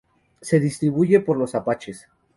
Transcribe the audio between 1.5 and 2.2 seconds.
Apalaches.